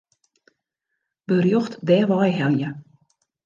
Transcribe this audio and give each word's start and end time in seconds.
Berjocht 1.27 1.73
dêrwei 1.87 2.31
helje. 2.39 2.69